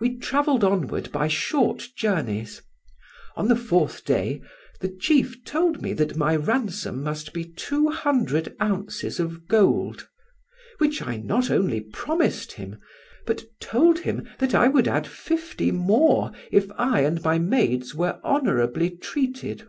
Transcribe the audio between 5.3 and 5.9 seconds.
told